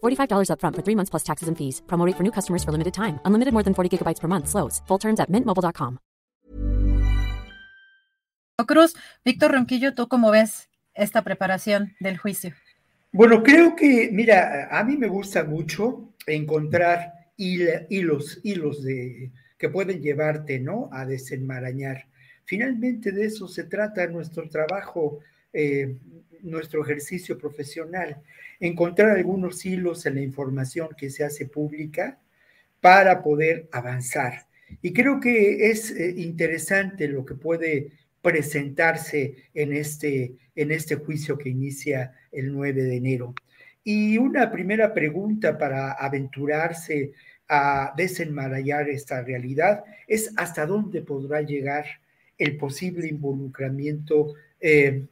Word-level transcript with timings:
$45 0.00 0.48
upfront 0.48 0.74
for 0.74 0.82
three 0.82 0.96
months 0.96 1.10
plus 1.10 1.24
taxes 1.24 1.48
and 1.48 1.56
fees. 1.58 1.82
Promo 1.86 2.06
rate 2.06 2.16
for 2.16 2.24
new 2.24 2.32
customers 2.32 2.64
for 2.64 2.72
limited 2.72 2.94
time. 2.94 3.20
Unlimited 3.26 3.52
more 3.52 3.62
than 3.62 3.74
40 3.74 3.90
gigabytes 3.94 4.20
per 4.22 4.28
month. 4.28 4.48
Slows. 4.48 4.80
Full 4.88 4.98
terms 4.98 5.20
at 5.20 5.30
mintmobile.com. 5.30 5.98
Cruz, 8.64 8.94
Víctor 9.24 9.52
Ronquillo, 9.52 9.94
¿tú 9.94 10.08
cómo 10.08 10.30
ves 10.30 10.70
esta 10.94 11.22
preparación 11.22 11.94
del 12.00 12.16
juicio? 12.16 12.54
Bueno, 13.12 13.42
creo 13.42 13.76
que, 13.76 14.08
mira, 14.12 14.68
a 14.70 14.82
mí 14.82 14.96
me 14.96 15.08
gusta 15.08 15.44
mucho 15.44 16.14
encontrar 16.26 17.12
hilos, 17.36 18.40
hilos 18.42 18.82
de, 18.82 19.30
que 19.58 19.68
pueden 19.68 20.00
llevarte, 20.00 20.58
¿no? 20.58 20.88
A 20.92 21.04
desenmarañar. 21.04 22.06
Finalmente 22.44 23.12
de 23.12 23.26
eso 23.26 23.46
se 23.46 23.64
trata 23.64 24.06
nuestro 24.06 24.48
trabajo, 24.48 25.20
eh, 25.52 25.96
nuestro 26.42 26.82
ejercicio 26.82 27.38
profesional, 27.38 28.22
encontrar 28.60 29.10
algunos 29.10 29.64
hilos 29.64 30.06
en 30.06 30.16
la 30.16 30.22
información 30.22 30.88
que 30.96 31.10
se 31.10 31.24
hace 31.24 31.46
pública 31.46 32.18
para 32.80 33.22
poder 33.22 33.68
avanzar. 33.72 34.46
Y 34.82 34.92
creo 34.92 35.20
que 35.20 35.70
es 35.70 35.90
eh, 35.90 36.14
interesante 36.16 37.08
lo 37.08 37.24
que 37.24 37.34
puede 37.34 37.92
presentarse 38.22 39.36
en 39.54 39.72
este, 39.72 40.34
en 40.54 40.72
este 40.72 40.96
juicio 40.96 41.38
que 41.38 41.48
inicia 41.48 42.12
el 42.32 42.52
9 42.52 42.82
de 42.82 42.96
enero. 42.96 43.34
Y 43.84 44.18
una 44.18 44.50
primera 44.50 44.92
pregunta 44.92 45.56
para 45.56 45.92
aventurarse 45.92 47.12
a 47.48 47.94
desenmarañar 47.96 48.88
esta 48.88 49.22
realidad 49.22 49.84
es 50.08 50.32
hasta 50.36 50.66
dónde 50.66 51.02
podrá 51.02 51.42
llegar 51.42 51.84
el 52.38 52.56
posible 52.56 53.06
involucramiento 53.06 54.34
eh, 54.60 55.06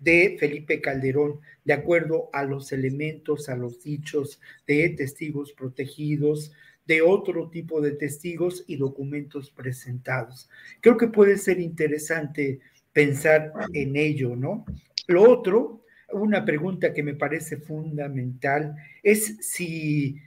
de 0.00 0.36
Felipe 0.40 0.80
Calderón, 0.80 1.40
de 1.64 1.74
acuerdo 1.74 2.30
a 2.32 2.42
los 2.42 2.72
elementos, 2.72 3.48
a 3.48 3.56
los 3.56 3.82
dichos 3.82 4.40
de 4.66 4.88
testigos 4.90 5.52
protegidos, 5.52 6.52
de 6.86 7.02
otro 7.02 7.50
tipo 7.50 7.80
de 7.80 7.92
testigos 7.92 8.64
y 8.66 8.76
documentos 8.76 9.50
presentados. 9.50 10.48
Creo 10.80 10.96
que 10.96 11.06
puede 11.06 11.38
ser 11.38 11.60
interesante 11.60 12.58
pensar 12.92 13.52
en 13.72 13.94
ello, 13.94 14.34
¿no? 14.34 14.64
Lo 15.06 15.30
otro, 15.30 15.84
una 16.12 16.44
pregunta 16.44 16.92
que 16.92 17.04
me 17.04 17.14
parece 17.14 17.58
fundamental 17.58 18.74
es 19.02 19.36
si 19.40 20.20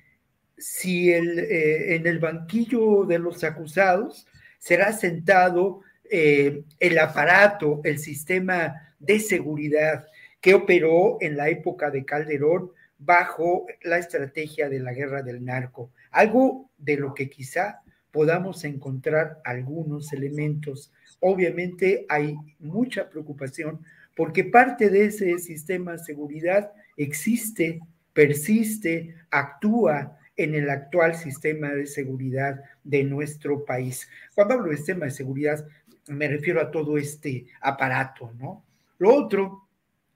si 0.57 1.11
el, 1.11 1.39
eh, 1.39 1.95
en 1.95 2.07
el 2.07 2.19
banquillo 2.19 3.05
de 3.05 3.19
los 3.19 3.43
acusados 3.43 4.27
será 4.59 4.93
sentado 4.93 5.81
eh, 6.15 6.61
el 6.79 6.99
aparato, 6.99 7.81
el 7.83 7.97
sistema 7.97 8.93
de 8.99 9.19
seguridad 9.19 10.05
que 10.39 10.53
operó 10.53 11.17
en 11.21 11.35
la 11.35 11.49
época 11.49 11.89
de 11.89 12.05
Calderón 12.05 12.69
bajo 12.99 13.65
la 13.81 13.97
estrategia 13.97 14.69
de 14.69 14.79
la 14.79 14.93
guerra 14.93 15.23
del 15.23 15.43
narco. 15.43 15.89
Algo 16.11 16.69
de 16.77 16.97
lo 16.97 17.15
que 17.15 17.31
quizá 17.31 17.81
podamos 18.11 18.63
encontrar 18.63 19.41
algunos 19.43 20.13
elementos. 20.13 20.93
Obviamente 21.19 22.05
hay 22.07 22.35
mucha 22.59 23.09
preocupación 23.09 23.83
porque 24.15 24.43
parte 24.43 24.91
de 24.91 25.05
ese 25.05 25.39
sistema 25.39 25.93
de 25.93 26.03
seguridad 26.03 26.73
existe, 26.95 27.79
persiste, 28.13 29.15
actúa 29.31 30.19
en 30.35 30.55
el 30.55 30.69
actual 30.69 31.15
sistema 31.15 31.69
de 31.69 31.85
seguridad 31.85 32.61
de 32.83 33.03
nuestro 33.03 33.65
país. 33.65 34.07
Cuando 34.33 34.55
hablo 34.55 34.71
de 34.71 34.77
sistema 34.77 35.05
de 35.05 35.11
seguridad, 35.11 35.65
me 36.07 36.27
refiero 36.27 36.61
a 36.61 36.71
todo 36.71 36.97
este 36.97 37.45
aparato, 37.61 38.31
¿no? 38.39 38.65
Lo 38.97 39.13
otro, 39.15 39.67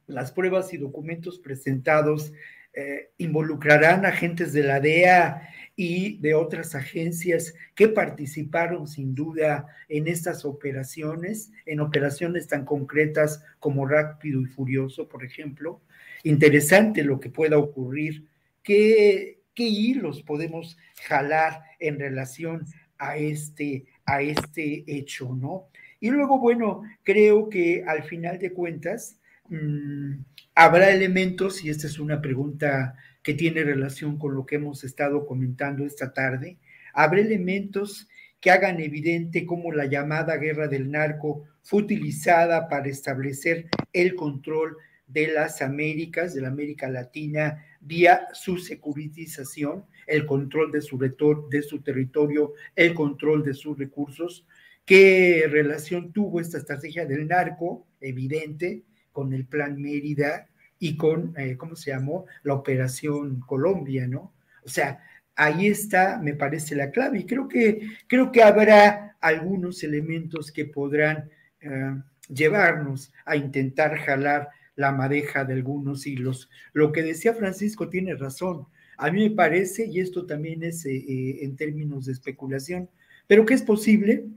las 0.08 0.32
pruebas 0.32 0.74
y 0.74 0.78
documentos 0.78 1.40
presentados 1.40 2.32
eh, 2.74 3.12
involucrarán 3.18 4.06
agentes 4.06 4.54
de 4.54 4.64
la 4.64 4.80
DEA 4.80 5.50
y 5.76 6.18
de 6.20 6.34
otras 6.34 6.76
agencias 6.76 7.54
que 7.76 7.88
participaron 7.88 8.88
sin 8.88 9.16
duda 9.16 9.68
en 9.90 10.08
estas 10.08 10.46
operaciones, 10.46 11.52
en 11.66 11.80
operaciones 11.80 12.48
tan 12.48 12.66
concretas 12.66 13.44
como 13.60 13.88
Rápido 13.88 14.42
y 14.42 14.46
Furioso, 14.46 15.08
por 15.08 15.24
ejemplo. 15.24 15.82
Interesante 16.24 17.04
lo 17.04 17.20
que 17.20 17.30
pueda 17.30 17.58
ocurrir, 17.58 18.28
que 18.64 19.38
qué 19.58 19.64
hilos 19.64 20.22
podemos 20.22 20.78
jalar 21.08 21.64
en 21.80 22.00
relación 22.00 22.66
a 23.00 23.18
este, 23.18 23.86
a 24.08 24.22
este 24.22 24.84
hecho, 24.88 25.36
¿no? 25.36 25.68
Y 26.00 26.10
luego, 26.10 26.40
bueno, 26.40 26.82
creo 27.04 27.50
que 27.50 27.84
al 27.86 28.04
final 28.04 28.40
de 28.40 28.54
cuentas 28.54 29.20
mmm, 29.50 30.14
habrá 30.56 30.92
elementos, 30.92 31.64
y 31.64 31.70
esta 31.70 31.86
es 31.88 32.00
una 32.00 32.22
pregunta 32.22 32.96
que 33.22 33.34
tiene 33.34 33.64
relación 33.64 34.18
con 34.18 34.34
lo 34.34 34.46
que 34.46 34.56
hemos 34.56 34.84
estado 34.84 35.26
comentando 35.28 35.86
esta 35.86 36.14
tarde, 36.14 36.58
habrá 36.94 37.20
elementos 37.20 38.08
que 38.40 38.52
hagan 38.52 38.80
evidente 38.80 39.46
cómo 39.46 39.72
la 39.72 39.86
llamada 39.86 40.38
guerra 40.38 40.68
del 40.68 40.90
narco 40.90 41.44
fue 41.62 41.82
utilizada 41.82 42.70
para 42.70 42.88
establecer 42.88 43.68
el 43.92 44.16
control 44.16 44.78
de 45.08 45.28
las 45.28 45.62
Américas, 45.62 46.34
de 46.34 46.42
la 46.42 46.50
América 46.50 46.90
Latina, 46.90 47.64
vía 47.80 48.28
su 48.34 48.58
securitización, 48.58 49.86
el 50.06 50.26
control 50.26 50.72
de 50.72 50.82
su, 50.82 50.98
de 50.98 51.62
su 51.62 51.82
territorio, 51.82 52.54
el 52.76 52.94
control 52.94 53.44
de 53.44 53.54
sus 53.54 53.78
recursos. 53.78 54.46
¿Qué 54.86 55.46
relación 55.50 56.12
tuvo 56.12 56.40
esta 56.40 56.58
estrategia 56.58 57.06
del 57.06 57.28
narco? 57.28 57.88
Evidente, 58.00 58.84
con 59.12 59.34
el 59.34 59.46
Plan 59.46 59.82
Mérida 59.82 60.48
y 60.80 60.96
con, 60.96 61.34
eh, 61.38 61.58
¿cómo 61.58 61.76
se 61.76 61.92
llamó? 61.92 62.26
La 62.44 62.54
Operación 62.54 63.40
Colombia, 63.40 64.08
¿no? 64.08 64.34
O 64.64 64.70
sea, 64.70 65.04
ahí 65.36 65.68
está, 65.68 66.20
me 66.22 66.34
parece, 66.34 66.76
la 66.76 66.92
clave. 66.92 67.20
Y 67.20 67.26
creo 67.26 67.48
que, 67.48 67.82
creo 68.08 68.32
que 68.32 68.44
habrá 68.44 69.16
algunos 69.22 69.84
elementos 69.84 70.52
que 70.52 70.66
podrán 70.66 71.30
eh, 71.62 71.96
llevarnos 72.30 73.12
a 73.26 73.36
intentar 73.36 73.98
jalar 73.98 74.50
la 74.78 74.94
madeja 74.94 75.44
de 75.44 75.56
algunos 75.56 76.08
hilos. 76.08 76.50
Lo 76.72 76.94
que 76.94 77.04
decía 77.04 77.34
Francisco 77.34 77.90
tiene 77.90 78.16
razón. 78.16 78.68
A 78.98 79.12
mí 79.12 79.28
me 79.28 79.36
parece, 79.36 79.86
y 79.88 80.00
esto 80.00 80.26
también 80.26 80.64
es 80.64 80.86
eh, 80.86 80.96
eh, 80.96 81.40
en 81.42 81.56
términos 81.58 82.06
de 82.06 82.14
especulación, 82.14 82.90
pero 83.26 83.46
que 83.46 83.56
es 83.56 83.64
posible 83.64 84.28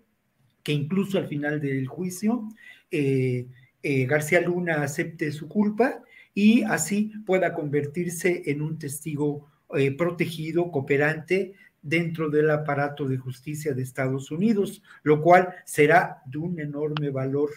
que 0.65 0.73
incluso 0.73 1.19
al 1.19 1.29
final 1.29 1.61
del 1.61 1.87
juicio 1.87 2.49
eh, 2.91 3.47
García 3.83 4.41
Luna 4.41 4.83
acepte 4.83 5.31
su 5.31 5.49
culpa 5.49 6.03
y 6.35 6.63
así 6.65 7.13
pueda 7.25 7.55
convertirse 7.55 8.43
en 8.47 8.61
un 8.61 8.79
testigo 8.79 9.49
protegido, 9.97 10.71
cooperante 10.71 11.55
dentro 11.81 12.29
del 12.29 12.51
aparato 12.51 13.07
de 13.07 13.17
justicia 13.17 13.73
de 13.73 13.83
Estados 13.83 14.31
Unidos, 14.31 14.83
lo 15.03 15.23
cual 15.23 15.55
será 15.65 16.23
de 16.27 16.39
un 16.39 16.59
enorme 16.59 17.11
valor 17.11 17.51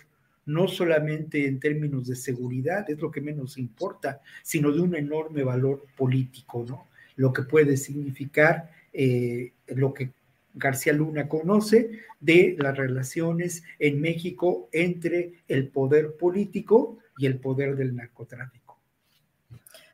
no 0.45 0.68
solamente 0.68 1.48
en 1.48 1.60
términos 1.60 2.07
de 2.07 2.16
seguridad, 2.16 2.90
es 2.90 3.00
lo 3.00 3.12
que 3.12 3.22
menos 3.22 3.57
importa, 3.57 4.22
sino 4.42 4.72
de 4.72 4.81
un 4.81 4.95
enorme 4.95 5.44
valor 5.44 5.86
político, 5.95 6.66
¿no? 6.68 6.88
Lo 7.16 7.31
que 7.31 7.44
puede 7.44 7.78
significar 7.78 8.72
eh, 8.92 9.51
lo 9.68 9.94
que 9.94 10.12
García 10.54 10.94
Luna 10.94 11.28
conoce 11.28 12.00
de 12.19 12.56
las 12.60 12.78
relaciones 12.78 13.63
en 13.80 14.01
México 14.01 14.69
entre 14.72 15.34
el 15.48 15.69
poder 15.69 16.16
político 16.16 17.00
y 17.18 17.25
el 17.25 17.40
poder 17.40 17.75
del 17.75 17.95
narcotráfico. 17.95 18.80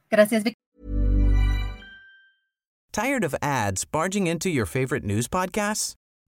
Gracias, 0.09 0.43
Tired 2.91 3.23
of 3.23 3.35
ads 3.41 3.85
barging 3.85 4.27
into 4.27 4.49
your 4.49 4.65
favorite 4.65 5.05
news 5.05 5.27
podcasts? 5.27 5.98